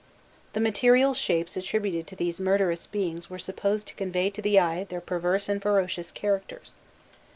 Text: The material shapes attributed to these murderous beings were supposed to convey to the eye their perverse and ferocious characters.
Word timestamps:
The 0.53 0.59
material 0.59 1.13
shapes 1.13 1.55
attributed 1.55 2.07
to 2.07 2.15
these 2.15 2.39
murderous 2.39 2.87
beings 2.87 3.29
were 3.29 3.37
supposed 3.37 3.85
to 3.89 3.93
convey 3.93 4.31
to 4.31 4.41
the 4.41 4.59
eye 4.59 4.83
their 4.85 4.99
perverse 4.99 5.47
and 5.47 5.61
ferocious 5.61 6.11
characters. 6.11 6.73